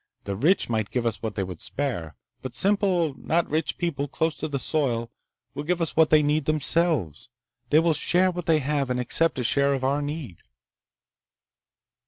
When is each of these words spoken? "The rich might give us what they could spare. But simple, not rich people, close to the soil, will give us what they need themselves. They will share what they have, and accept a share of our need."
"The 0.23 0.35
rich 0.35 0.67
might 0.67 0.89
give 0.89 1.05
us 1.05 1.21
what 1.21 1.35
they 1.35 1.45
could 1.45 1.61
spare. 1.61 2.15
But 2.41 2.55
simple, 2.55 3.13
not 3.19 3.47
rich 3.47 3.77
people, 3.77 4.07
close 4.07 4.35
to 4.37 4.47
the 4.47 4.57
soil, 4.57 5.11
will 5.53 5.61
give 5.63 5.79
us 5.79 5.95
what 5.95 6.09
they 6.09 6.23
need 6.23 6.45
themselves. 6.45 7.29
They 7.69 7.77
will 7.77 7.93
share 7.93 8.31
what 8.31 8.47
they 8.47 8.57
have, 8.57 8.89
and 8.89 8.99
accept 8.99 9.37
a 9.37 9.43
share 9.43 9.75
of 9.75 9.83
our 9.83 10.01
need." 10.01 10.39